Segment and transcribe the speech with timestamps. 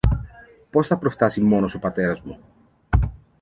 [0.69, 2.39] πώς θα προφθάσει μόνος ο πατέρας μου